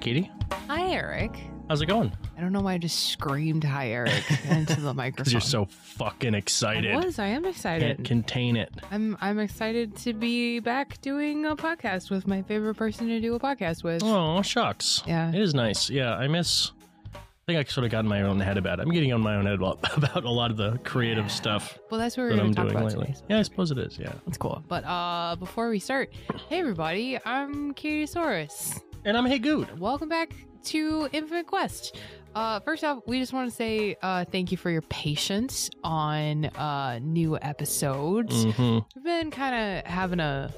[0.00, 0.30] Katie.
[0.68, 1.36] Hi, Eric.
[1.68, 2.10] How's it going?
[2.36, 5.10] I don't know why I just screamed hi, Eric, into the microphone.
[5.24, 6.94] Because you're so fucking excited.
[6.94, 7.18] I was.
[7.18, 7.96] I am excited.
[7.96, 8.72] Can't contain it.
[8.90, 9.18] I'm.
[9.20, 13.40] I'm excited to be back doing a podcast with my favorite person to do a
[13.40, 14.02] podcast with.
[14.02, 15.02] Oh shucks.
[15.06, 15.28] Yeah.
[15.28, 15.90] It is nice.
[15.90, 16.72] Yeah, I miss.
[17.14, 17.20] I
[17.52, 18.82] think I sort of got in my own head about it.
[18.82, 21.98] I'm getting on my own head about, about a lot of the creative stuff Well,
[21.98, 23.06] that's what we're that I'm doing about lately.
[23.06, 23.18] today.
[23.18, 23.98] so Yeah, I suppose it is.
[23.98, 24.12] Yeah.
[24.26, 24.62] That's cool.
[24.68, 26.12] But uh, before we start,
[26.50, 28.78] hey everybody, I'm Katie Saurus.
[29.04, 29.78] And I'm Haygood.
[29.78, 30.34] Welcome back
[30.64, 31.96] to Infinite Quest.
[32.34, 36.46] Uh, first off, we just want to say uh, thank you for your patience on
[36.46, 38.44] uh, new episodes.
[38.44, 40.52] hmm We've been kind of having a,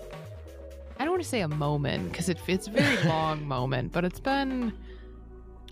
[0.98, 4.04] I don't want to say a moment because it, it's a very long moment, but
[4.04, 4.72] it's been,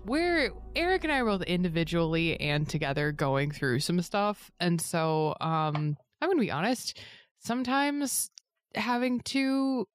[0.05, 4.51] we're, Eric and I are both individually and together going through some stuff.
[4.59, 6.97] And so um, I'm going to be honest,
[7.39, 8.29] sometimes
[8.75, 9.87] having to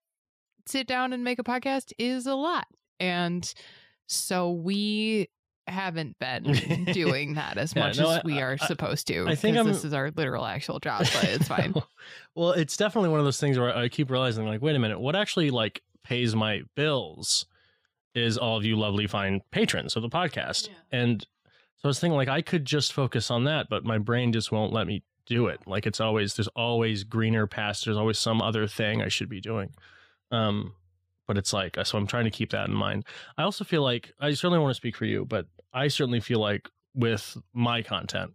[0.66, 2.66] sit down and make a podcast is a lot.
[3.00, 3.52] And
[4.06, 5.28] so we
[5.66, 9.26] haven't been doing that as Yeah, much no, as I- we are I- supposed to.
[9.26, 11.74] I think this is our literal actual job, but it's fine.
[12.34, 15.00] well, it's definitely one of those things where I keep realizing, like, wait a minute,
[15.00, 17.46] what actually like pays my bills
[18.14, 20.68] is all of you lovely, fine patrons of the podcast.
[20.68, 20.74] Yeah.
[21.00, 24.32] And so I was thinking, like, I could just focus on that, but my brain
[24.32, 25.60] just won't let me do it.
[25.66, 29.40] Like, it's always there's always greener pastures, there's always some other thing I should be
[29.40, 29.70] doing.
[30.30, 30.74] Um,
[31.26, 33.04] but it's like so I'm trying to keep that in mind.
[33.38, 36.40] I also feel like I certainly want to speak for you, but I certainly feel
[36.40, 38.32] like with my content,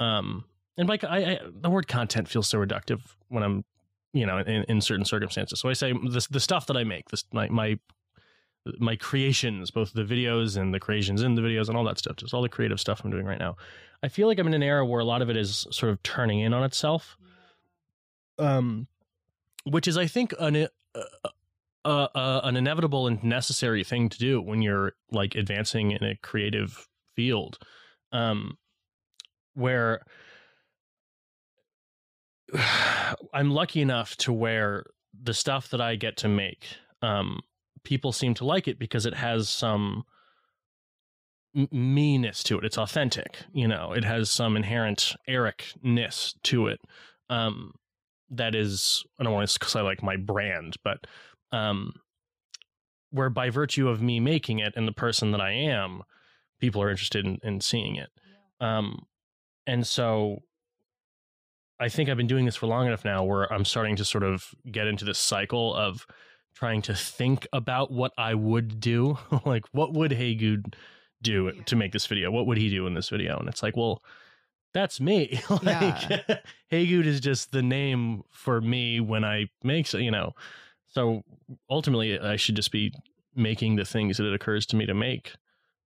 [0.00, 0.44] um,
[0.76, 3.64] and like I, I the word content feels so reductive when I'm,
[4.12, 5.60] you know, in, in certain circumstances.
[5.60, 7.78] So I say the the stuff that I make, this my my
[8.78, 12.16] my creations, both the videos and the creations in the videos and all that stuff,
[12.16, 13.56] just all the creative stuff I'm doing right now.
[14.02, 16.02] I feel like I'm in an era where a lot of it is sort of
[16.02, 17.16] turning in on itself,
[18.38, 18.86] um,
[19.64, 21.28] which is I think an uh,
[21.84, 27.58] an inevitable and necessary thing to do when you're like advancing in a creative field,
[28.12, 28.56] um,
[29.54, 30.02] where
[33.32, 34.84] I'm lucky enough to where
[35.22, 36.66] the stuff that I get to make,
[37.02, 37.40] um,
[37.84, 40.04] people seem to like it because it has some
[41.70, 42.64] meanness to it.
[42.64, 43.92] It's authentic, you know.
[43.92, 46.80] It has some inherent Ericness to it.
[47.30, 47.74] Um,
[48.30, 51.06] that is, I don't want to say like my brand, but
[51.54, 51.92] um,
[53.10, 56.02] where by virtue of me making it and the person that I am,
[56.60, 58.10] people are interested in, in seeing it.
[58.60, 59.06] Um,
[59.66, 60.40] and so
[61.80, 64.22] I think I've been doing this for long enough now where I'm starting to sort
[64.24, 66.06] of get into this cycle of
[66.54, 69.18] trying to think about what I would do.
[69.44, 70.74] like, what would Haygood
[71.22, 71.62] do Yeah.
[71.64, 72.30] to make this video?
[72.30, 73.38] What would he do in this video?
[73.38, 74.02] And it's like, well,
[74.72, 75.40] that's me.
[75.50, 75.62] like,
[76.10, 76.20] Yeah.
[76.72, 80.32] Haygood is just the name for me when I make, you know.
[80.94, 81.24] So
[81.68, 82.92] ultimately, I should just be
[83.34, 85.32] making the things that it occurs to me to make.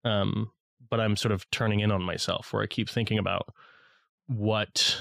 [0.03, 0.51] Um,
[0.89, 3.47] but I'm sort of turning in on myself where I keep thinking about
[4.27, 4.97] what,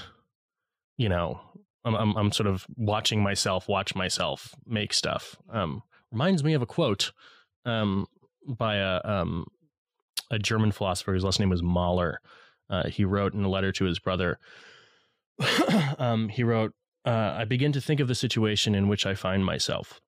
[0.97, 1.41] you know,
[1.83, 5.35] I'm, I'm, I'm sort of watching myself watch myself make stuff.
[5.49, 7.11] Um, reminds me of a quote
[7.65, 8.07] um,
[8.47, 9.45] by a, um,
[10.31, 12.21] a German philosopher whose last name was Mahler.
[12.69, 14.39] Uh, he wrote in a letter to his brother,
[15.99, 16.73] um, he wrote,
[17.07, 20.01] uh, I begin to think of the situation in which I find myself.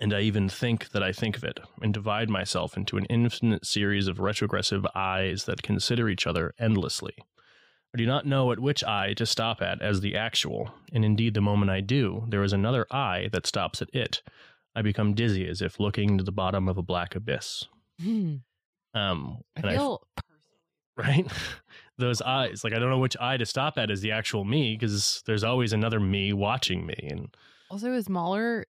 [0.00, 3.64] And I even think that I think of it, and divide myself into an infinite
[3.64, 7.14] series of retrogressive eyes that consider each other endlessly.
[7.94, 11.34] I do not know at which eye to stop at as the actual, and indeed,
[11.34, 14.20] the moment I do, there is another eye that stops at it.
[14.74, 17.66] I become dizzy as if looking to the bottom of a black abyss.
[18.02, 18.38] Hmm.
[18.94, 20.02] Um, I feel
[20.96, 21.26] right?
[21.98, 24.76] Those eyes, like I don't know which eye to stop at is the actual me,
[24.76, 27.28] because there's always another me watching me, and
[27.70, 28.66] also is Mahler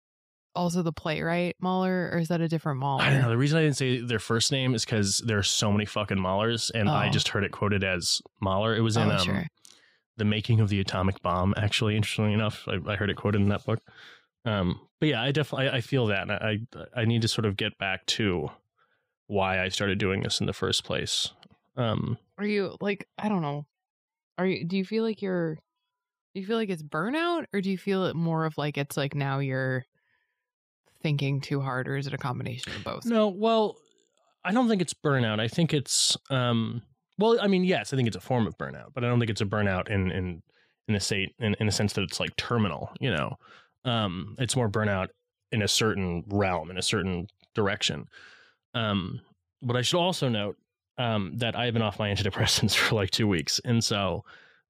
[0.55, 3.03] also the playwright Mahler, or is that a different Mahler?
[3.03, 3.29] I don't know.
[3.29, 6.17] The reason I didn't say their first name is because there are so many fucking
[6.17, 7.11] Mahlers, and I Oh.
[7.11, 8.75] just heard it quoted as Mahler.
[8.75, 9.47] It was in Oh, um, sure.
[10.17, 11.53] the making of the atomic bomb.
[11.57, 13.79] Actually, interestingly enough, I, I heard it quoted in that book.
[14.45, 16.59] Um, but yeah, I definitely I, I feel that, and I
[16.99, 18.49] I need to sort of get back to
[19.27, 21.29] why I started doing this in the first place.
[21.77, 23.67] Um, Are you like I don't know?
[24.39, 24.65] Are you?
[24.65, 25.55] Do you feel like you're?
[26.33, 28.97] Do you feel like it's burnout, or do you feel it more of like it's
[28.97, 29.85] like now you're
[31.03, 33.05] thinking too hard, or is it a combination of both?
[33.05, 33.75] No, well,
[34.43, 35.39] I don't think it's burnout.
[35.39, 36.81] I think it's um
[37.19, 39.29] well, I mean, yes, I think it's a form of burnout, but I don't think
[39.29, 40.41] it's a burnout in in
[40.87, 43.35] in a state in, in a sense that it's like terminal, you know.
[43.85, 45.09] Um it's more burnout
[45.51, 48.05] in a certain realm, in a certain direction.
[48.73, 49.19] Um
[49.61, 50.55] but I should also note
[50.97, 53.59] um that I have been off my antidepressants for like 2 weeks.
[53.63, 54.23] And so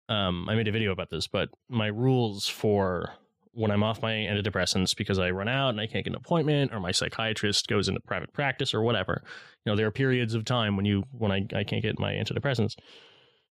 [0.10, 3.14] um I made a video about this, but my rules for
[3.54, 6.74] when I'm off my antidepressants because I run out and I can't get an appointment
[6.74, 9.24] or my psychiatrist goes into private practice or whatever.
[9.66, 12.14] You know, there are periods of time when you when I, I can't get my
[12.14, 12.76] antidepressants.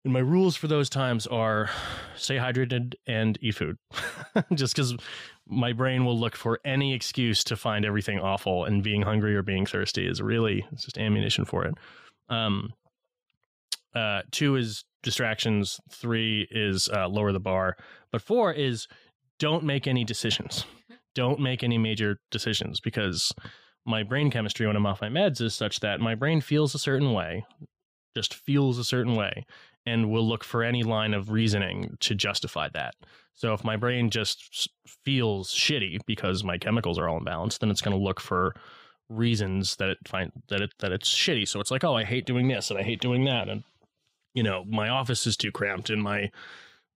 [0.05, 1.69] And my rules for those times are
[2.17, 3.77] stay hydrated and eat food.
[4.55, 4.95] Just because
[5.47, 9.43] my brain will look for any excuse to find everything awful and being hungry or
[9.43, 11.75] being thirsty is really just ammunition for it.
[12.29, 12.71] Um
[13.95, 17.77] uh two is distractions, three is uh, lower the bar,
[18.13, 18.89] but four is
[19.39, 20.65] don't make any decisions.
[21.15, 23.33] Don't make any major decisions because
[23.87, 26.79] my brain chemistry when I'm off my meds is such that my brain feels a
[26.79, 27.45] certain way,
[28.15, 29.47] just feels a certain way,
[29.87, 32.95] and will look for any line of reasoning to justify that.
[33.35, 34.69] So if my brain just
[35.05, 38.55] feels shitty because my chemicals are all imbalanced, then it's going to look for
[39.09, 41.49] reasons that it find that it that it's shitty.
[41.49, 43.65] So it's like, oh, I hate doing this and I hate doing that, and
[44.35, 46.31] you know, my office is too cramped and my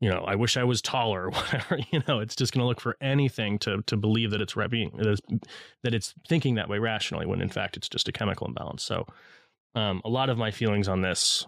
[0.03, 2.67] you know, I wish I was taller or whatever, you know, it's just going to
[2.67, 5.21] look for anything to to believe that it's repping,
[5.83, 8.83] that it's thinking that way rationally when in fact it's just a chemical imbalance.
[8.83, 9.07] So
[9.75, 11.47] um, a lot of my feelings on this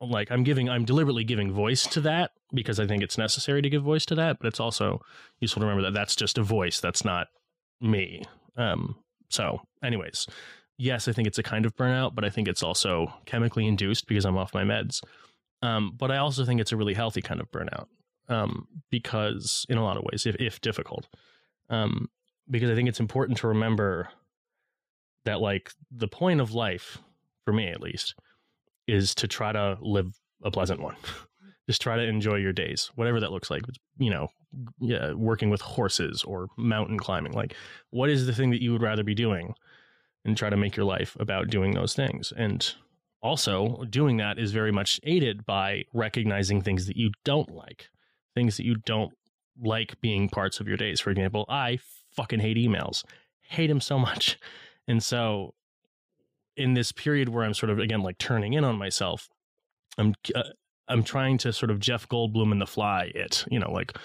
[0.00, 3.70] like I'm giving I'm deliberately giving voice to that because I think it's necessary to
[3.70, 5.00] give voice to that, but it's also
[5.40, 7.28] useful to remember that that's just a voice, that's not
[7.80, 8.24] me.
[8.56, 8.96] Um
[9.28, 10.26] so anyways,
[10.78, 14.06] yes, I think it's a kind of burnout, but I think it's also chemically induced
[14.06, 15.02] because I'm off my meds.
[15.62, 17.86] Um, but I also think it's a really healthy kind of burnout
[18.28, 21.08] um, because, in a lot of ways, if, if difficult,
[21.70, 22.08] um,
[22.50, 24.08] because I think it's important to remember
[25.24, 26.98] that, like, the point of life,
[27.44, 28.14] for me at least,
[28.86, 30.14] is to try to live
[30.44, 30.96] a pleasant one.
[31.68, 33.62] Just try to enjoy your days, whatever that looks like.
[33.98, 34.28] You know,
[34.80, 37.32] yeah, working with horses or mountain climbing.
[37.32, 37.54] Like,
[37.90, 39.54] what is the thing that you would rather be doing?
[40.24, 42.32] And try to make your life about doing those things.
[42.36, 42.74] And
[43.22, 47.90] also doing that is very much aided by recognizing things that you don't like,
[48.34, 49.12] things that you don't
[49.62, 51.00] like being parts of your days.
[51.00, 51.78] For example, I
[52.14, 53.04] fucking hate emails,
[53.42, 54.38] hate them so much.
[54.88, 55.52] And so,
[56.56, 59.28] in this period where I'm sort of again like turning in on myself,
[59.98, 60.44] I'm uh,
[60.86, 63.98] I'm trying to sort of Jeff Goldblum in The Fly it, you know, like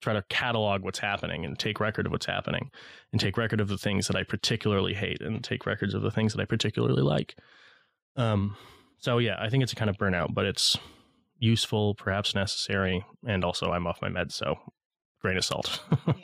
[0.00, 2.70] try to catalog what's happening and take record of what's happening
[3.12, 6.10] and take record of the things that I particularly hate and take records of the
[6.10, 7.36] things that I particularly like.
[8.16, 8.56] Um,
[8.98, 10.78] so yeah, I think it's a kind of burnout, but it's
[11.38, 14.56] useful, perhaps necessary, and also I'm off my meds, so
[15.20, 15.82] grain of salt.
[16.06, 16.14] yeah.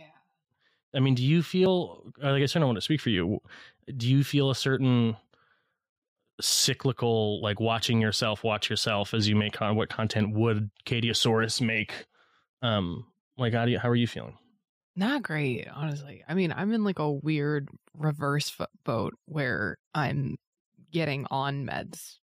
[0.94, 2.12] I mean, do you feel?
[2.22, 3.40] like I guess I don't want to speak for you.
[3.96, 5.16] Do you feel a certain
[6.40, 12.06] cyclical, like watching yourself watch yourself as you make con- what content would Katiesaurus make?
[12.62, 13.06] Um,
[13.38, 14.36] like how do you, how are you feeling?
[14.94, 16.24] Not great, honestly.
[16.26, 20.36] I mean, I'm in like a weird reverse boat where I'm
[20.90, 22.16] getting on meds,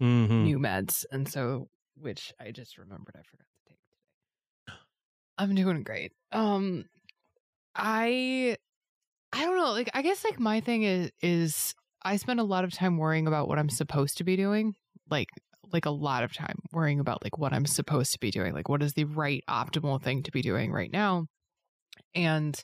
[0.00, 0.44] mm-hmm.
[0.44, 3.78] new meds, and so which I just remembered I forgot to take
[4.66, 4.78] today.
[5.38, 6.12] I'm doing great.
[6.30, 6.84] Um,
[7.74, 8.56] I
[9.32, 9.72] I don't know.
[9.72, 13.26] Like I guess like my thing is is I spend a lot of time worrying
[13.26, 14.74] about what I'm supposed to be doing.
[15.10, 15.30] Like
[15.74, 18.54] like a lot of time worrying about like what I'm supposed to be doing.
[18.54, 21.26] Like what is the right optimal thing to be doing right now.
[22.14, 22.58] And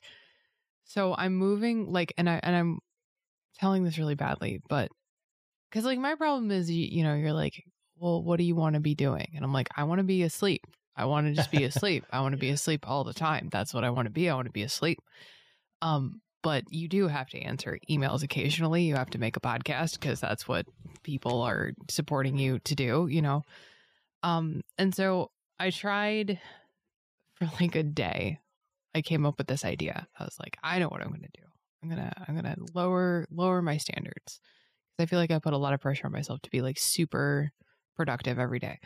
[0.85, 2.79] so I'm moving like and I and I'm
[3.59, 4.91] telling this really badly, but
[5.71, 7.63] because like my problem is, you, you know, you're like,
[7.99, 9.29] well, what do you want to be doing?
[9.35, 10.63] And I'm like, I want to be asleep.
[10.97, 12.05] I want to just be asleep.
[12.11, 13.49] I want to be asleep all the time.
[13.53, 14.31] That's what I want to be.
[14.31, 14.99] I want to be asleep.
[15.83, 18.85] Um, but you do have to answer emails occasionally.
[18.85, 20.67] You have to make a podcast because that's what
[21.03, 23.43] people are supporting you to do, you know.
[24.23, 26.39] Um, and so I tried
[27.35, 28.39] for like a day.
[28.95, 30.07] I came up with this idea.
[30.19, 31.47] I was like, I know what I'm going to do.
[31.83, 34.41] I'm going to I'm going to lower lower my standards.
[34.97, 36.79] cuz I feel like I put a lot of pressure on myself to be like
[36.79, 37.53] super
[37.97, 38.79] productive every day.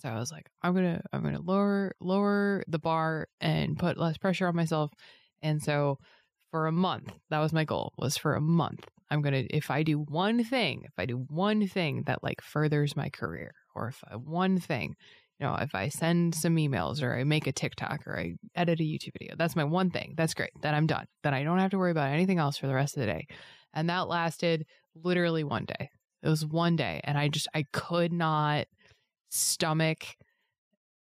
[0.00, 4.16] So I was like, I'm gonna I'm gonna lower lower the bar and put less
[4.16, 4.90] pressure on myself.
[5.42, 5.98] And so
[6.50, 8.86] for a month, that was my goal, was for a month.
[9.10, 12.96] I'm gonna if I do one thing, if I do one thing that like furthers
[12.96, 14.94] my career, or if I, one thing,
[15.38, 18.80] you know, if I send some emails or I make a TikTok or I edit
[18.80, 20.14] a YouTube video, that's my one thing.
[20.16, 20.50] That's great.
[20.60, 21.06] Then I'm done.
[21.22, 23.26] Then I don't have to worry about anything else for the rest of the day.
[23.72, 25.88] And that lasted literally one day.
[26.22, 27.00] It was one day.
[27.04, 28.66] And I just, I could not
[29.30, 30.04] stomach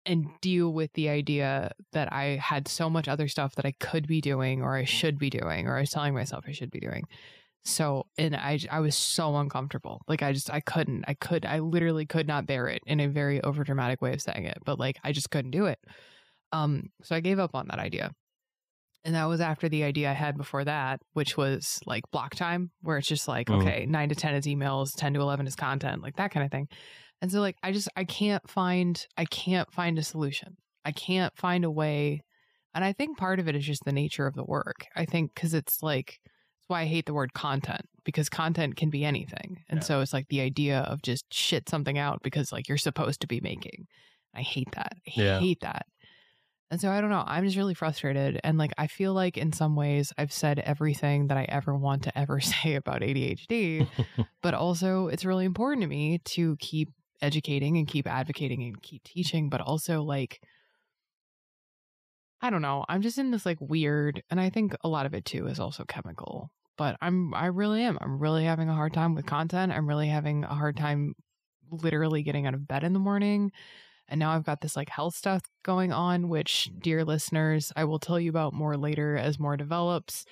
[0.07, 4.07] and deal with the idea that I had so much other stuff that I could
[4.07, 6.79] be doing or I should be doing or I was telling myself I should be
[6.79, 7.03] doing.
[7.65, 10.01] So, and I, I was so uncomfortable.
[10.07, 13.09] Like, I just, I couldn't, I could, I literally could not bear it in a
[13.09, 15.79] very overdramatic way of saying it, but like, I just couldn't do it.
[16.53, 18.13] Um, so I gave up on that idea.
[19.07, 22.71] And that was after the idea I had before that, which was like block time,
[22.81, 23.55] where it's just like, mm.
[23.61, 26.51] okay, nine to 10 is emails, 10 to 11 is content, like that kind of
[26.51, 26.67] thing.
[27.21, 30.57] And so, like, I just, I can't find, I can't find a solution.
[30.83, 32.21] I can't find a way.
[32.75, 34.85] And I think part of it is just the nature of the work.
[34.93, 38.89] I think because it's like, that's why I hate the word content because content can
[38.89, 39.63] be anything.
[39.69, 39.85] And Yeah.
[39.85, 43.27] so it's like the idea of just shit something out because like you're supposed to
[43.27, 43.85] be making.
[44.35, 44.97] I hate that.
[45.07, 45.39] I Yeah.
[45.39, 45.85] hate that.
[46.69, 47.23] And so I don't know.
[47.25, 48.39] I'm just really frustrated.
[48.43, 52.03] And like, I feel like in some ways I've said everything that I ever want
[52.03, 53.87] to ever say about ADHD,
[54.41, 56.89] but also it's really important to me to keep
[57.21, 60.41] educating and keep advocating and keep teaching, but also like,
[62.41, 62.85] I don't know.
[62.87, 65.59] I'm just in this like weird, and I think a lot of it too is
[65.59, 66.51] also chemical.
[66.77, 67.97] But I'm, I really am.
[67.99, 69.71] I'm really having a hard time with content.
[69.71, 71.15] I'm really having a hard time
[71.71, 73.51] literally getting out of bed in the morning.
[74.09, 77.99] And now I've got this like health stuff going on, which, dear listeners, I will
[77.99, 80.25] tell you about more later as more develops.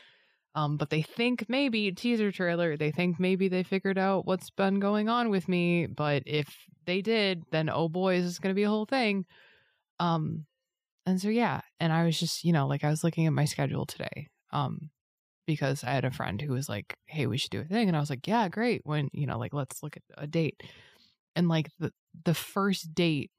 [0.55, 4.79] Um, but they think maybe teaser trailer, they think maybe they figured out what's been
[4.79, 5.86] going on with me.
[5.88, 6.48] But if
[6.86, 9.25] they did, then oh boy, is this going to be a whole thing.
[10.00, 10.46] Um,
[11.05, 13.46] and so yeah, and I was just you know like I was looking at my
[13.46, 14.89] schedule today, um,
[15.48, 17.98] because I had a friend who was like, "Hey, we should do a thing," and
[17.98, 20.62] I was like, "Yeah, great." When you know like let's look at a date,
[21.36, 21.91] and like the
[22.25, 23.32] the first date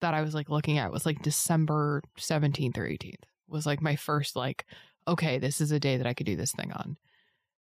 [0.00, 3.96] that I was like looking at was like December 17th or 18th was like my
[3.96, 4.64] first like
[5.06, 6.96] okay this is a day that I could do this thing on.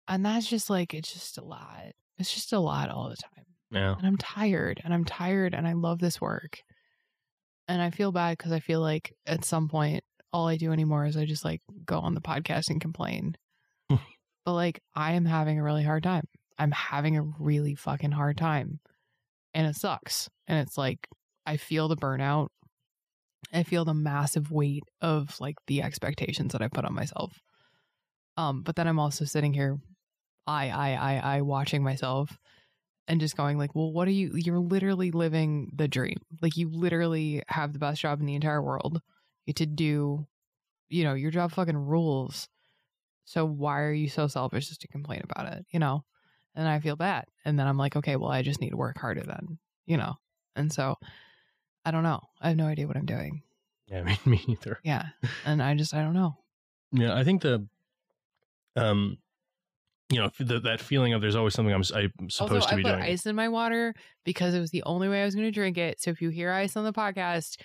[0.07, 1.93] And that's just like it's just a lot.
[2.17, 3.45] It's just a lot all the time.
[3.71, 3.95] Yeah.
[3.97, 6.59] and I'm tired and I'm tired and I love this work.
[7.69, 11.05] And I feel bad because I feel like at some point all I do anymore
[11.05, 13.35] is I just like go on the podcast and complain.
[14.43, 16.27] But like I am having a really hard time.
[16.57, 18.79] I'm having a really fucking hard time.
[19.53, 20.29] And it sucks.
[20.47, 21.07] And it's like
[21.51, 22.47] I feel the burnout.
[23.51, 27.41] I feel the massive weight of like the expectations that I put on myself.
[28.37, 29.77] Um, but then I'm also sitting here,
[30.47, 32.37] I, I, I, I, watching myself,
[33.05, 34.31] and just going like, well, what are you?
[34.33, 36.15] You're literally living the dream.
[36.41, 39.01] Like you literally have the best job in the entire world.
[39.45, 40.25] You to do,
[40.87, 42.47] you know, your job fucking rules.
[43.25, 45.65] So why are you so selfish just to complain about it?
[45.71, 46.05] You know,
[46.55, 47.25] and I feel bad.
[47.43, 49.59] And then I'm like, okay, well, I just need to work harder then.
[49.85, 50.15] You know,
[50.55, 50.95] and so
[51.85, 52.21] I don't know.
[52.41, 53.41] I have no idea what I'm doing.
[53.87, 54.79] Yeah, me, me either.
[54.83, 55.05] Yeah.
[55.45, 56.35] And I just, I don't know.
[56.91, 57.67] Yeah, I think the,
[58.75, 59.17] um,
[60.09, 62.75] you know, the, that feeling of there's always something I'm, I'm supposed also, to I
[62.75, 63.03] be put doing.
[63.03, 63.93] ice in my water
[64.25, 66.01] because it was the only way I was going to drink it.
[66.01, 67.57] So if you hear ice on the podcast,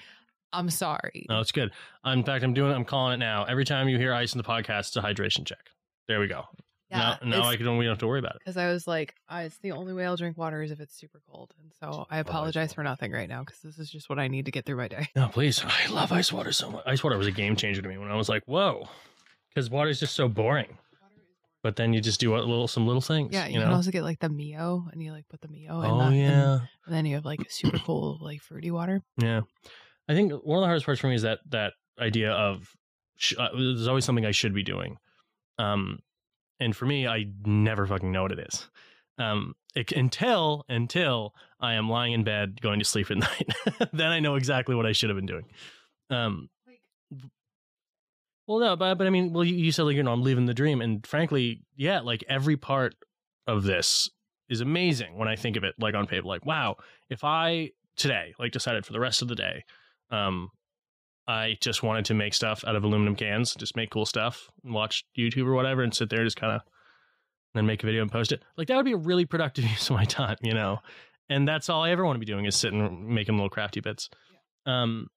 [0.52, 1.26] I'm sorry.
[1.28, 1.72] No, it's good.
[2.04, 2.72] In fact, I'm doing.
[2.72, 3.44] I'm calling it now.
[3.44, 5.58] Every time you hear ice in the podcast, it's a hydration check.
[6.06, 6.44] There we go.
[6.90, 7.76] Now, now I can.
[7.76, 8.40] We don't have to worry about it.
[8.44, 11.20] because I was like, it's the only way I'll drink water is if it's super
[11.30, 14.28] cold, and so I apologize for nothing right now because this is just what I
[14.28, 15.08] need to get through my day.
[15.16, 15.62] No, please.
[15.64, 16.84] I love ice water so much.
[16.86, 18.88] Ice water was a game changer to me when I was like, whoa,
[19.48, 20.78] because water is just so boring.
[21.62, 23.32] But then you just do a little, some little things.
[23.32, 25.80] Yeah, you, you can also get like the Mio, and you like put the Mio.
[25.80, 29.02] in oh the, and- yeah, and then you have like super cool like fruity water.
[29.16, 29.40] yeah.
[30.08, 32.70] I think one of the hardest parts for me is that that idea of
[33.16, 34.98] sh- uh, there's always something I should be doing.
[35.58, 35.98] Um,
[36.60, 38.68] and for me, I never fucking know what it is.
[39.18, 43.48] Um, it, until until I am lying in bed going to sleep at night,
[43.92, 45.46] then I know exactly what I should have been doing.
[46.10, 46.48] Um,
[48.46, 50.46] well, no, but but I mean, well, you, you said like you know I'm leaving
[50.46, 52.94] the dream, and frankly, yeah, like every part
[53.46, 54.10] of this
[54.48, 56.26] is amazing when I think of it like on paper.
[56.26, 56.76] Like, wow,
[57.10, 59.64] if I today like decided for the rest of the day,
[60.10, 60.50] um,
[61.28, 64.72] I just wanted to make stuff out of aluminum cans, just make cool stuff, and
[64.72, 66.60] watch YouTube or whatever, and sit there just kind of
[67.54, 68.42] then make a video and post it.
[68.56, 70.78] Like that would be a really productive use of my time, you know.
[71.28, 74.08] And that's all I ever want to be doing is sitting making little crafty bits.
[74.66, 75.08] Um,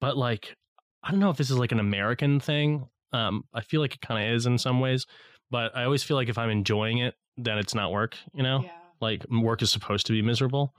[0.00, 0.54] but like
[1.02, 2.86] I don't know if this is like an American thing.
[3.12, 5.06] Um, I feel like it kind of is in some ways,
[5.50, 8.16] but I always feel like if I'm enjoying it, then it's not work.
[8.34, 8.70] You know, Yeah.
[9.00, 10.74] like work is supposed to be miserable.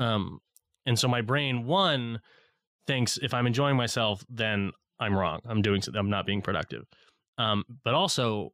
[0.00, 0.14] Yeah.
[0.14, 0.40] Um,
[0.86, 2.20] and so my brain one
[2.88, 5.38] thinks if I'm enjoying myself, then I'm wrong.
[5.46, 5.80] I'm doing.
[5.94, 6.84] I'm not being productive.
[7.36, 8.52] Um, but also,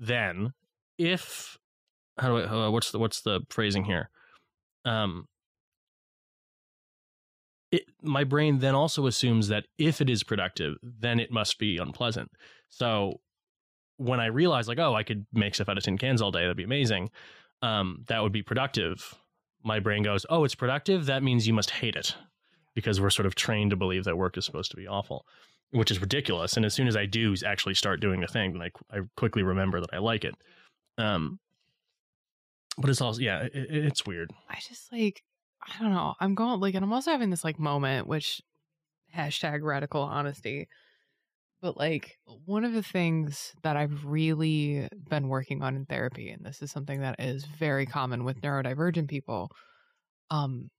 [0.00, 0.52] then
[0.98, 1.56] if
[2.18, 2.68] how do I?
[2.68, 4.10] What's the what's the phrasing here?
[4.84, 5.26] Um,
[7.70, 11.76] it, my brain then also assumes that if it is productive, then it must be
[11.76, 12.30] unpleasant.
[12.68, 13.20] So
[13.98, 16.40] when I realize, like, oh, I could make stuff out of tin cans all day,
[16.40, 17.10] that'd be amazing.
[17.62, 19.14] Um, that would be productive.
[19.62, 21.06] My brain goes, oh, it's productive.
[21.06, 22.14] That means you must hate it
[22.74, 25.24] because we're sort of trained to believe that work is supposed to be awful,
[25.70, 26.56] which is ridiculous.
[26.56, 29.42] And as soon as I do actually start doing the thing, then I, I quickly
[29.42, 30.34] remember that I like it.
[30.98, 31.38] Um,
[32.76, 34.30] but it's also, yeah, it, it's weird.
[34.48, 35.22] I just like
[35.66, 36.14] I don't know.
[36.20, 38.42] I'm going like, and I'm also having this like moment, which
[39.16, 40.68] hashtag radical honesty.
[41.62, 46.44] But like one of the things that I've really been working on in therapy, and
[46.44, 49.50] this is something that is very common with neurodivergent people,
[50.30, 50.70] um,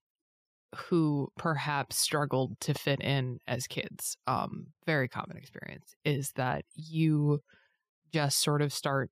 [0.75, 7.41] who perhaps struggled to fit in as kids, um, very common experience is that you
[8.11, 9.09] just sort of start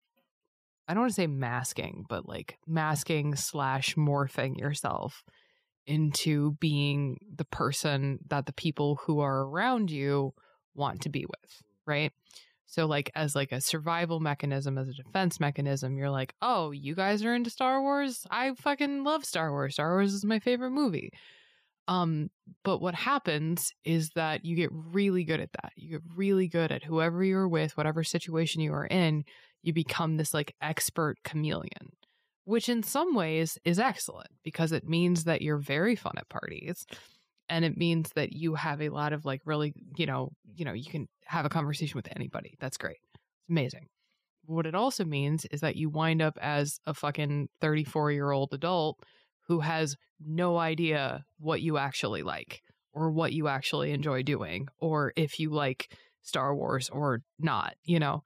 [0.88, 5.24] I don't want to say masking, but like masking slash morphing yourself
[5.86, 10.34] into being the person that the people who are around you
[10.76, 12.12] want to be with, right?
[12.66, 16.96] So like as like a survival mechanism, as a defense mechanism, you're like, "Oh, you
[16.96, 18.26] guys are into Star Wars?
[18.32, 19.76] I fucking love Star Wars.
[19.76, 21.12] Star Wars is my favorite movie."
[21.88, 22.30] Um,
[22.64, 25.74] but what happens is that you get really good at that.
[25.76, 29.26] You get really good at whoever you're with, whatever situation you are in,
[29.64, 31.92] you become this like expert chameleon,
[32.46, 36.86] which in some ways is excellent because it means that you're very fun at parties
[37.50, 40.74] and it means that you have a lot of like really, you know, you know,
[40.74, 42.56] you can have a conversation with anybody.
[42.60, 42.98] That's great.
[43.14, 43.88] It's amazing.
[44.46, 48.50] What it also means is that you wind up as a fucking 34 year old
[48.54, 49.00] adult
[49.48, 49.96] who has
[50.26, 52.62] no idea what you actually like
[52.94, 58.00] or what you actually enjoy doing or if you like Star Wars or not, you
[58.00, 58.24] know.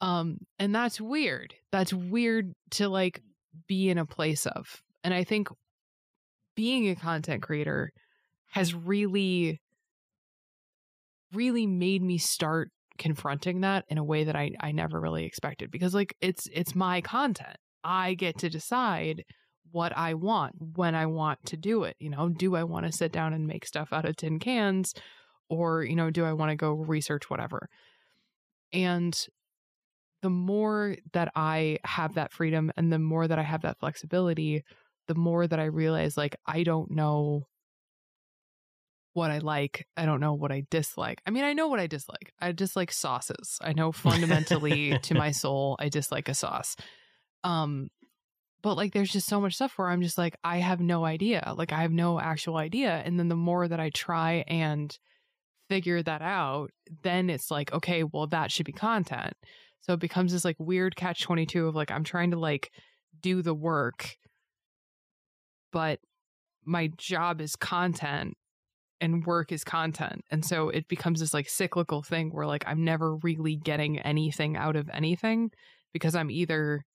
[0.00, 1.54] Um and that's weird.
[1.72, 3.20] That's weird to like
[3.66, 4.82] be in a place of.
[5.02, 5.48] And I think
[6.54, 7.92] being a content creator
[8.50, 9.60] has really
[11.32, 15.70] really made me start confronting that in a way that I I never really expected
[15.70, 17.56] because like it's it's my content.
[17.82, 19.24] I get to decide
[19.74, 21.96] what I want when I want to do it.
[21.98, 24.94] You know, do I want to sit down and make stuff out of tin cans
[25.48, 27.68] or, you know, do I want to go research whatever?
[28.72, 29.18] And
[30.22, 34.62] the more that I have that freedom and the more that I have that flexibility,
[35.08, 37.48] the more that I realize like I don't know
[39.12, 39.88] what I like.
[39.96, 41.20] I don't know what I dislike.
[41.26, 42.32] I mean, I know what I dislike.
[42.40, 43.58] I dislike sauces.
[43.60, 46.76] I know fundamentally to my soul, I dislike a sauce.
[47.42, 47.88] Um,
[48.64, 51.52] but like there's just so much stuff where I'm just like, I have no idea.
[51.54, 53.02] Like I have no actual idea.
[53.04, 54.98] And then the more that I try and
[55.68, 56.70] figure that out,
[57.02, 59.34] then it's like, okay, well, that should be content.
[59.82, 62.70] So it becomes this like weird catch 22 of like, I'm trying to like
[63.20, 64.16] do the work,
[65.70, 65.98] but
[66.64, 68.32] my job is content
[68.98, 70.22] and work is content.
[70.30, 74.56] And so it becomes this like cyclical thing where like I'm never really getting anything
[74.56, 75.50] out of anything
[75.92, 76.86] because I'm either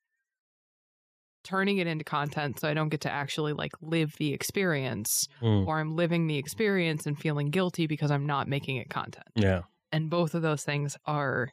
[1.43, 5.67] turning it into content so I don't get to actually like live the experience Mm.
[5.67, 9.27] or I'm living the experience and feeling guilty because I'm not making it content.
[9.35, 9.61] Yeah.
[9.91, 11.49] And both of those things are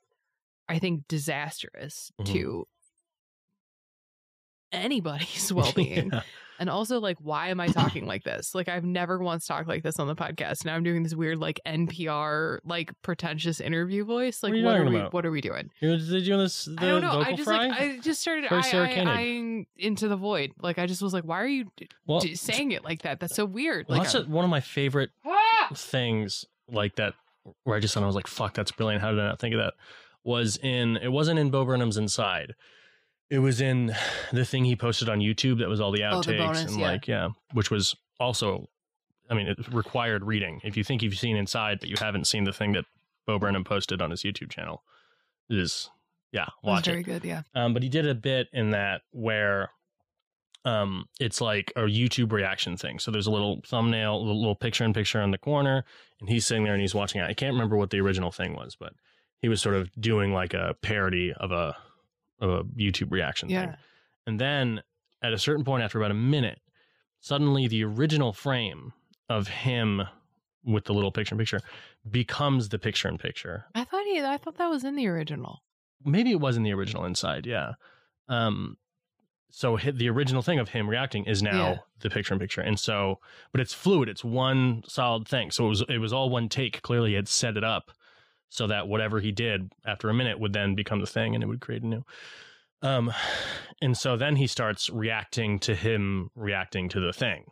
[0.69, 2.27] I think disastrous Mhm.
[2.33, 2.69] to
[4.73, 6.11] anybody's well-being.
[6.13, 6.23] Yeah.
[6.59, 8.55] And also, like, why am I talking like this?
[8.55, 10.65] Like, I've never once talked like this on the podcast.
[10.65, 14.43] Now I'm doing this weird, like, NPR, like, pretentious interview voice.
[14.43, 14.97] Like, What are what are we?
[14.97, 15.13] about?
[15.13, 15.71] What are we doing?
[15.81, 17.21] You know, did you on this the I don't know.
[17.21, 17.67] I just fry?
[17.69, 20.53] like I just started I, into the void.
[20.61, 21.71] Like, I just was like, why are you
[22.07, 23.21] well, d- saying it like that?
[23.21, 23.87] That's so weird.
[23.89, 25.71] well, Like, that's a- one of my favorite Ah!
[25.75, 27.15] things like that
[27.65, 29.03] where I just thought I was like, fuck, that's brilliant.
[29.03, 29.75] How did I not think of that?
[30.25, 32.55] Was in it wasn't in Bo Burnham's Inside.
[33.31, 33.95] It was in
[34.33, 36.81] the thing he posted on YouTube that was all the Oh, outtakes the bonus, and
[36.81, 36.87] yeah.
[36.91, 38.69] like yeah, which was also
[39.29, 40.61] I mean, it required reading.
[40.63, 42.85] If you think you've seen Inside but you haven't seen the thing that
[43.27, 44.83] Bo Burnham posted on his YouTube channel,
[45.51, 45.91] it is
[46.33, 46.91] yeah, watch it.
[46.93, 47.25] very good.
[47.25, 47.43] Yeah.
[47.55, 49.71] Um, but he did a bit in that where
[50.65, 52.99] um, it's like a YouTube reaction thing.
[52.99, 55.85] So there's a little thumbnail, a little picture in picture on the corner,
[56.21, 57.25] and he's sitting there and he's watching it.
[57.25, 58.93] I can't remember what the original thing was, but
[59.41, 61.77] he was sort of doing like a parody of a
[62.41, 63.75] a YouTube reaction thing.
[64.27, 64.83] And then
[65.23, 66.61] at a certain point, after about a minute,
[67.21, 68.93] suddenly the original frame
[69.29, 70.03] of him
[70.65, 71.61] with the little picture in picture
[72.11, 74.21] becomes the picture in picture I thought he.
[74.21, 75.63] I thought that was in the original.
[76.05, 77.73] maybe it was in the original inside yeah
[78.29, 78.77] um
[79.51, 81.77] so the original thing of him reacting is now Yeah.
[82.01, 83.21] the picture in picture and so
[83.53, 86.83] but it's fluid it's one solid thing so it was it was all one take
[86.83, 87.91] clearly he had set it up
[88.49, 91.47] so that whatever he did after a minute would then become the thing and it
[91.47, 92.05] would create a new
[92.83, 93.13] um
[93.81, 97.45] and so then he starts reacting to him reacting to the thing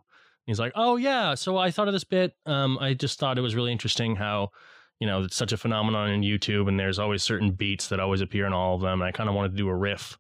[0.46, 3.42] he's like oh yeah so i thought of this bit um i just thought it
[3.42, 4.50] was really interesting how
[5.00, 8.20] you know, it's such a phenomenon in YouTube, and there's always certain beats that always
[8.20, 9.02] appear in all of them.
[9.02, 10.16] And I kind of wanted to do a riff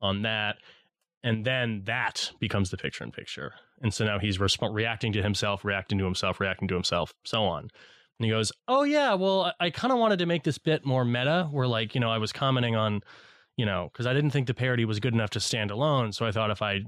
[0.00, 0.56] on that,
[1.24, 3.54] and then that becomes the picture in picture.
[3.80, 7.70] And so now he's reacting to himself, reacting to himself, reacting to himself, so on.
[8.18, 11.04] And he goes, "Oh yeah, well, I, kind of wanted to make this bit more
[11.04, 13.00] meta, where like you know I was commenting on,
[13.56, 16.12] you know, because I didn't think the parody was good enough to stand alone.
[16.12, 16.80] So I thought if I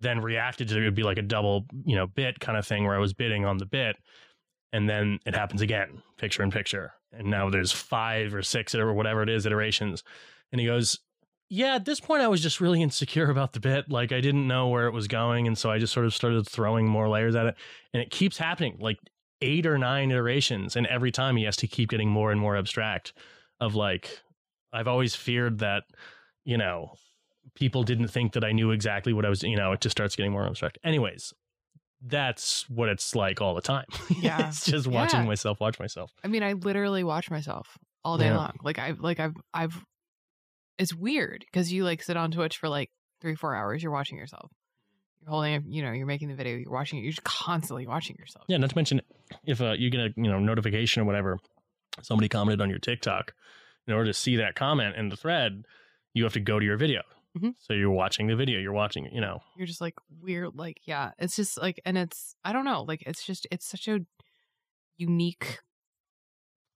[0.00, 2.66] then reacted to it, it would be like a double, you know, bit kind of
[2.66, 3.96] thing where I was bidding on the bit."
[4.72, 6.92] and then it happens again, picture in picture.
[7.12, 10.04] And now there's five or six or whatever it is iterations.
[10.52, 10.98] And he goes,
[11.48, 13.90] yeah, at this point, I was just really insecure about the bit.
[13.90, 15.46] Like, I didn't know where it was going.
[15.46, 17.56] And so I just sort of started throwing more layers at it.
[17.92, 18.98] And it keeps happening like
[19.42, 20.76] eight or nine iterations.
[20.76, 23.12] And every time he has to keep getting more and more abstract
[23.60, 24.20] of like,
[24.72, 25.84] I've always feared that,
[26.44, 26.92] you know,
[27.54, 30.14] people didn't think that I knew exactly what I was, you know, it just starts
[30.16, 30.78] getting more abstract.
[30.84, 31.32] Anyways,
[32.02, 33.86] that's what it's like all the time.
[34.20, 34.48] Yeah.
[34.48, 35.26] it's just watching Yeah.
[35.26, 36.12] myself watch myself.
[36.24, 38.36] I mean, I literally watch myself all day Yeah.
[38.36, 38.56] long.
[38.62, 39.84] Like I've like I've I've
[40.78, 44.16] it's weird because you like sit on Twitch for like three, four hours, you're watching
[44.16, 44.50] yourself.
[45.20, 47.86] You're holding it, you know, you're making the video, you're watching it, you're just constantly
[47.86, 48.44] watching yourself.
[48.48, 49.00] Yeah, not to mention
[49.44, 51.38] if uh, you get a you know notification or whatever,
[52.02, 53.34] somebody commented on your TikTok.
[53.86, 55.64] In order to see that comment in the thread,
[56.14, 57.02] you have to go to your video.
[57.36, 57.54] Mhm.
[57.58, 58.58] So you're watching the video.
[58.60, 59.40] You're watching, you know.
[59.56, 61.12] You're just like weird, like, yeah.
[61.18, 64.00] It's just like and it's I don't know, like it's just it's such a
[64.96, 65.60] unique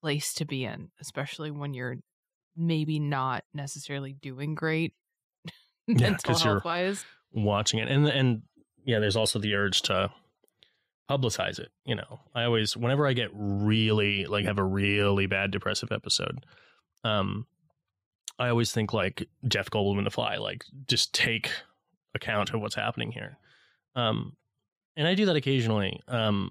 [0.01, 1.97] place to be in, especially when you're
[2.57, 4.95] maybe not necessarily doing great
[5.87, 7.05] Yeah, mental health wise.
[7.35, 7.89] Watching it.
[7.89, 8.43] And and
[8.85, 10.11] yeah there's also the urge to
[11.11, 12.21] publicize it you know.
[12.35, 16.47] I always whenever i get really like have a really bad depressive episode
[17.03, 17.47] um
[18.39, 21.51] i always think like jeff goldblum in the fly like just take
[22.15, 23.37] account of what's happening here.
[23.95, 24.37] Um
[24.97, 26.51] and i do that occasionally um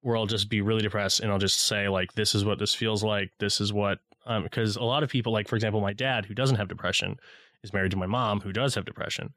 [0.00, 2.74] where i'll just be really depressed and i'll just say like this is what this
[2.74, 3.30] feels like.
[3.38, 6.34] This is what um because a lot of people like for example my dad who
[6.34, 7.16] doesn't have depression
[7.62, 9.32] is married to my mom who does have depression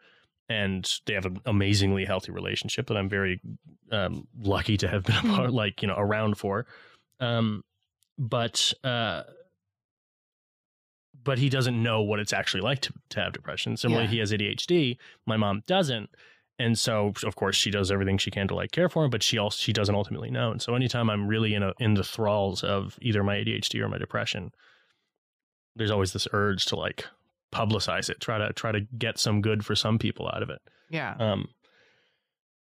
[0.50, 3.42] and they have an amazingly healthy relationship that I'm very
[3.92, 6.66] um, lucky to have been a part, like you know, around for.
[7.20, 7.64] Um,
[8.18, 9.24] but uh,
[11.24, 13.76] but he doesn't know what it's actually like to, to have depression.
[13.78, 14.12] Similarly, Yeah.
[14.12, 14.98] he has ADHD.
[15.26, 16.10] My mom doesn't,
[16.60, 19.24] and so of course she does everything she can to like care for him, but
[19.24, 20.52] she also she doesn't ultimately know.
[20.52, 23.90] And so anytime I'm really in a in the thralls of either my ADHD or
[23.90, 24.52] my depression,
[25.76, 27.06] there's always this urge to like
[27.54, 30.60] publicize it, try to try to get some good for some people out of it.
[30.90, 31.16] Yeah.
[31.20, 31.48] Um,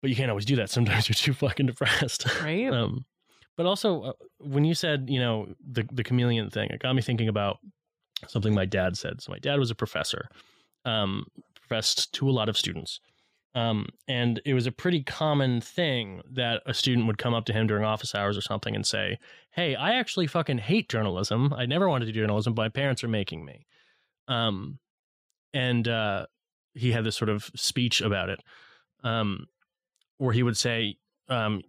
[0.01, 0.71] but you can't always do that.
[0.77, 2.27] Sometimes you're too fucking depressed.
[2.43, 2.71] Right?
[2.71, 3.05] um,
[3.57, 7.03] but also uh, when you said you know the the chameleon thing, it got me
[7.03, 7.59] thinking about
[8.29, 9.21] something my dad said.
[9.21, 10.29] So my dad was a professor,
[10.85, 13.01] um, professed to a lot of students.
[13.55, 17.55] Um, and it was a pretty common thing that a student would come up to
[17.55, 19.19] him during office hours or something and say,
[19.51, 21.55] Hey, I actually fucking hate journalism.
[21.57, 23.65] I never wanted to do journalism, but my parents are making me.
[24.29, 24.79] Um,
[25.53, 26.27] and uh,
[26.75, 28.41] he had this sort of speech about it,
[29.03, 29.47] um,
[30.19, 30.97] where he would say
[31.29, 31.63] um,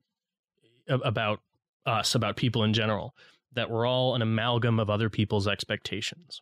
[0.89, 1.39] about
[1.85, 3.15] us, about people in general,
[3.53, 6.41] that we're all an amalgam of other people's expectations.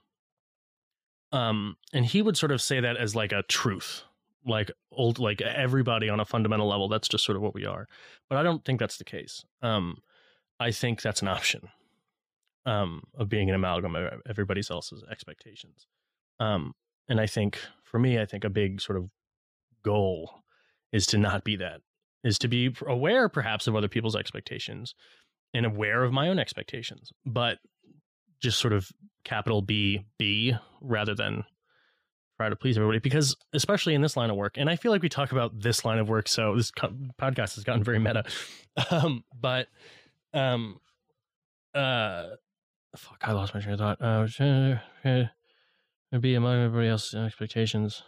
[1.32, 4.04] Um, and he would sort of say that as like a truth,
[4.46, 6.88] like old, like everybody on a fundamental level.
[6.88, 7.88] That's just sort of what we are.
[8.30, 9.44] But I don't think that's the case.
[9.62, 9.98] Um,
[10.60, 11.70] I think that's an option
[12.66, 15.88] um, of being an amalgam of everybody else's expectations.
[16.40, 16.74] Um,
[17.08, 19.10] and I think for me, I think a big sort of
[19.84, 20.44] goal
[20.92, 21.82] is to not be that,
[22.24, 24.96] is to be aware perhaps of other people's expectations
[25.54, 27.60] and aware of my own expectations, but
[28.42, 28.90] just sort of
[29.24, 31.44] capital B B rather than
[32.38, 33.00] try to please everybody.
[33.00, 35.86] Because especially in this line of work, and I feel like we talk about this
[35.86, 38.24] line of work, so this co- podcast has gotten very meta.
[38.92, 39.68] Um, but
[40.34, 40.82] um,
[41.74, 42.26] uh,
[42.94, 44.02] fuck, I lost my train of thought.
[44.02, 45.26] Uh,
[46.16, 48.04] uh, be among everybody else's expectations.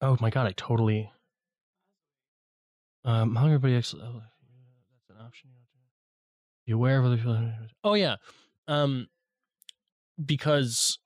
[0.00, 1.10] Oh my god, I totally.
[3.04, 5.50] Um, among everybody else, oh, that's an option.
[6.66, 7.52] Be aware of other people.
[7.84, 8.16] Oh yeah,
[8.68, 9.08] um,
[10.24, 10.98] because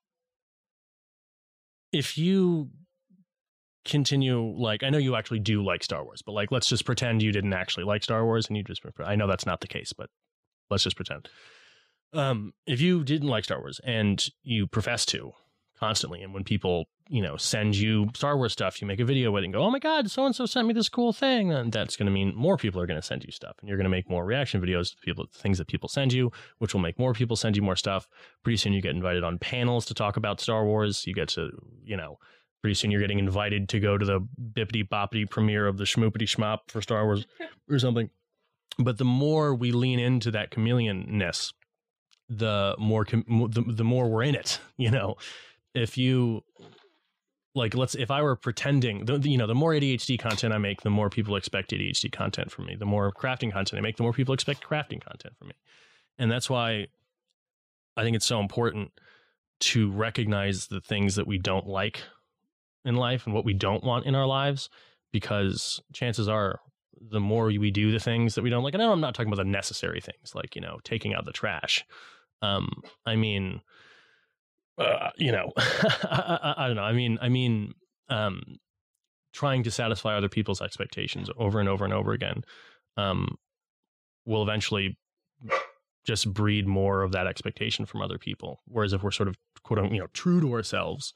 [1.93, 2.71] if you
[3.85, 7.23] continue like I know you actually do like Star Wars, but like let's just pretend
[7.23, 9.93] you didn't actually like Star Wars and you just I know that's not the case,
[9.93, 10.11] but
[10.71, 11.29] let's just pretend.
[12.15, 15.33] Um, if you didn't like Star Wars and you profess to
[15.79, 19.31] constantly, and when people you know send you Star Wars stuff, you make a video
[19.33, 21.49] with it and go, "Oh my god, so and so sent me this cool thing,"
[21.49, 23.77] then that's going to mean more people are going to send you stuff, and you're
[23.77, 26.81] going to make more reaction videos to people things that people send you, which will
[26.81, 28.09] make more people send you more stuff.
[28.43, 31.07] Pretty soon, you get invited on panels to talk about Star Wars.
[31.07, 31.51] You get to
[31.85, 32.19] you know
[32.63, 34.21] pretty soon you're getting invited to go to the
[34.55, 37.27] bippity boppity premiere of the schmoopity schmop for Star Wars
[37.71, 38.09] or something.
[38.79, 41.53] But the more we lean into that chameleonness,
[42.29, 44.59] the more com- the, the more we're in it.
[44.77, 45.15] You know,
[45.73, 46.43] if you
[47.55, 50.81] like, let's if I were pretending, the, you know, the more ADHD content I make,
[50.81, 52.75] the more people expect ADHD content from me.
[52.75, 55.55] The more crafting content I make, the more people expect crafting content from me,
[56.19, 56.89] and that's why
[57.97, 58.91] I think it's so important
[59.61, 62.03] to recognize the things that we don't like
[62.85, 64.69] in life and what we don't want in our lives
[65.13, 66.61] because chances are
[67.01, 69.43] the more we do the things that we don't like and I'm not talking about
[69.43, 71.85] the necessary things like you know taking out the trash
[72.43, 73.61] um I mean
[74.79, 76.83] uh, you know, I, I, I don't know.
[76.83, 77.75] I mean, I mean,
[78.09, 78.43] um,
[79.33, 82.43] trying to satisfy other people's expectations over and over and over again,
[82.97, 83.37] um,
[84.25, 84.97] will eventually
[86.05, 88.61] just breed more of that expectation from other people.
[88.67, 91.13] Whereas if we're sort of quote unquote, you know, true to ourselves,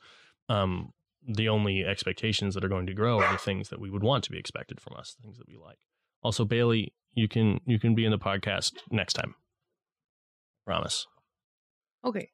[0.49, 0.93] um,
[1.27, 4.25] the only expectations that are going to grow are the things that we would want
[4.25, 5.79] to be expected from us, things that we like.
[6.23, 9.35] Also, Bailey, you can you can be in the podcast next time.
[10.69, 11.07] Promise.
[12.05, 12.29] Okay.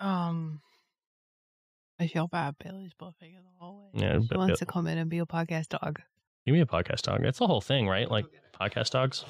[0.00, 0.62] Um,
[2.00, 2.54] I feel bad.
[2.64, 3.90] Bailey's bluffing in the hallway.
[3.92, 6.00] Yeah, she but- wants to come in and be a podcast dog.
[6.46, 7.20] Give me a podcast dog.
[7.22, 8.10] That's the whole thing, right?
[8.10, 8.24] Like
[8.58, 9.22] podcast dogs.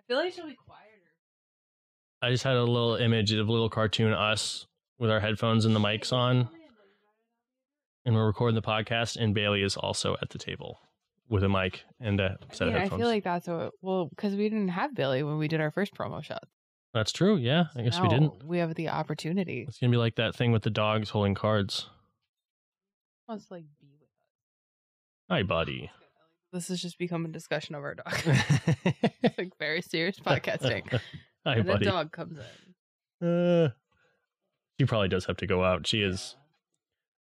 [0.00, 0.88] I feel like she'll be quieter.
[2.22, 4.66] I just had a little image of a little cartoon us
[4.98, 6.48] with our headphones and the mics on,
[8.06, 9.18] and we're recording the podcast.
[9.18, 10.80] And Bailey is also at the table
[11.28, 13.00] with a mic and a set of mean, I headphones.
[13.02, 13.72] feel like that's what.
[13.82, 16.44] Well, because we didn't have Bailey when we did our first promo shot.
[16.94, 17.36] That's true.
[17.36, 18.44] Yeah, I guess we Now didn't.
[18.44, 19.64] We have the opportunity.
[19.66, 21.88] It's gonna be like that thing with the dogs holding cards.
[23.28, 25.30] Wants to like be with us.
[25.30, 25.84] Hi, buddy.
[25.84, 26.02] us.
[26.52, 28.12] This has just become a discussion of our dog.
[29.24, 31.00] It's, like very serious podcasting.
[31.46, 31.86] Hi, and buddy.
[31.86, 32.38] a dog comes
[33.20, 33.26] in.
[33.26, 33.70] Uh,
[34.78, 35.86] she probably does have to go out.
[35.86, 36.36] She is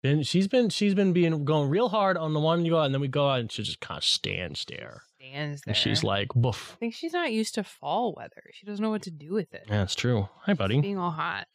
[0.02, 2.86] been she's been she's been being going real hard on the one you go out
[2.86, 5.04] and then we go out and she just kind of stands there.
[5.24, 5.72] Stands there.
[5.72, 6.74] And she's like, boof.
[6.76, 8.44] I think she's not used to fall weather.
[8.54, 9.64] She doesn't know what to do with it.
[9.70, 10.28] Yeah, that's true.
[10.42, 10.82] Hi, It's buddy.
[10.82, 11.48] being all hot.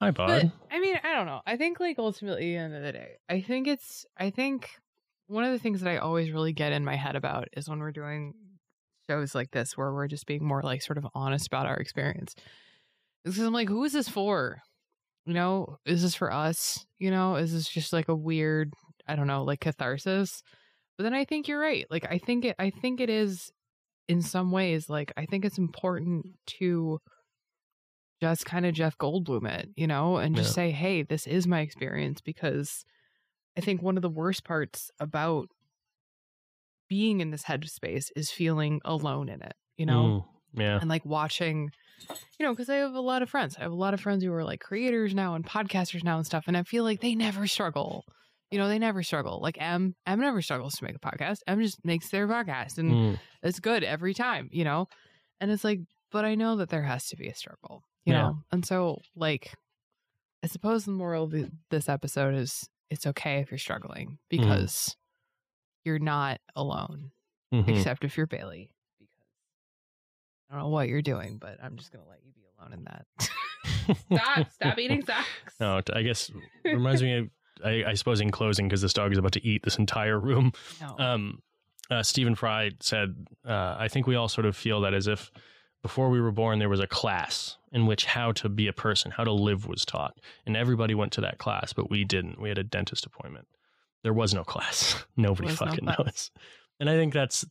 [0.00, 0.52] Hi, But bud.
[0.70, 1.40] I mean, I don't know.
[1.46, 4.04] I think like ultimately, at the end of the day, I think it's.
[4.16, 4.68] I think
[5.26, 7.78] one of the things that I always really get in my head about is when
[7.80, 8.34] we're doing
[9.08, 12.34] shows like this, where we're just being more like sort of honest about our experience.
[13.24, 14.58] Because I'm like, who is this for?
[15.26, 16.86] You know, is this for us?
[16.98, 18.72] You know, is this just like a weird,
[19.06, 20.42] I don't know, like catharsis?
[20.98, 21.86] But then I think you're right.
[21.90, 22.56] Like I think it.
[22.58, 23.50] I think it is
[24.08, 24.90] in some ways.
[24.90, 26.26] Like I think it's important
[26.58, 26.98] to
[28.20, 30.54] just kind of Jeff Goldblum it, you know, and just Yeah.
[30.54, 32.84] say, hey, this is my experience because
[33.56, 35.48] I think one of the worst parts about
[36.88, 40.78] being in this headspace is feeling alone in it, you know, Mm, yeah.
[40.80, 41.70] and like watching,
[42.38, 43.56] you know, because I have a lot of friends.
[43.56, 46.26] I have a lot of friends who are like creators now and podcasters now and
[46.26, 48.04] stuff, and I feel like they never struggle.
[48.50, 49.40] You know, they never struggle.
[49.42, 51.38] Like M, M never struggles to make a podcast.
[51.46, 54.86] M just makes their podcast, and Mm, it's good every time, you know?
[55.40, 55.80] And it's like,
[56.10, 58.22] but I know that there has to be a struggle, you Yeah.
[58.22, 58.42] know?
[58.50, 59.52] And so, like,
[60.42, 61.34] I suppose the moral of
[61.70, 64.96] this episode is it's okay if you're struggling because
[65.84, 67.10] you're not alone,
[67.52, 67.68] mhm.
[67.68, 68.70] except if you're Bailey.
[68.98, 69.14] Because
[70.50, 72.72] I don't know what you're doing, but I'm just going to let you be alone
[72.72, 73.06] in that.
[74.12, 75.54] stop, stop eating socks.
[75.60, 76.30] No, I guess
[76.64, 77.30] it reminds me of,
[77.64, 80.52] I, I suppose in closing, because this dog is about to eat this entire room.
[80.80, 80.96] No.
[80.98, 81.42] Um,
[81.90, 85.30] uh, Stephen Fry said, uh, I think we all sort of feel that as if
[85.82, 89.10] before we were born, there was a class in which how to be a person,
[89.10, 90.18] how to live was taught.
[90.46, 92.40] And everybody went to that class, but we didn't.
[92.40, 93.46] We had a dentist appointment.
[94.02, 95.04] There was no class.
[95.16, 95.98] Nobody no fucking class.
[95.98, 96.30] knows.
[96.80, 97.44] And I think that's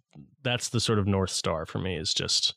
[0.44, 2.56] that's the sort of north star for me is just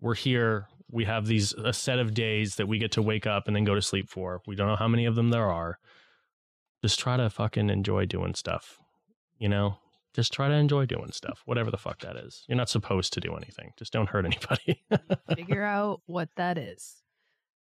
[0.00, 0.68] we're here.
[0.90, 3.64] We have these a set of days that we get to wake up and then
[3.64, 4.40] go to sleep for.
[4.46, 5.78] We don't know how many of them there are.
[6.82, 8.78] Just try to fucking enjoy doing stuff.
[9.38, 9.76] You know?
[10.14, 12.44] Just try to enjoy doing stuff, whatever the fuck that is.
[12.46, 13.72] You're not supposed to do anything.
[13.78, 14.84] Just don't hurt anybody.
[15.34, 17.02] figure out what that is.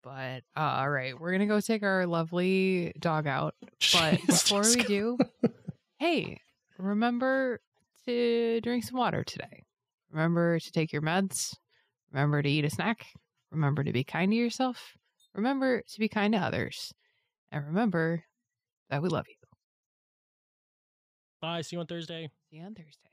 [0.03, 3.53] But uh, all right, we're gonna go take our lovely dog out.
[3.61, 5.17] But Jeez, before we do,
[5.99, 6.39] hey,
[6.79, 7.61] remember
[8.05, 9.63] to drink some water today.
[10.11, 11.55] Remember to take your meds.
[12.11, 13.05] Remember to eat a snack.
[13.51, 14.97] Remember to be kind to yourself.
[15.35, 16.91] Remember to be kind to others.
[17.51, 18.23] And remember
[18.91, 19.35] that we love you.
[21.41, 21.61] Bye.
[21.61, 22.31] See you on Thursday.
[22.49, 23.10] See you on Thursday.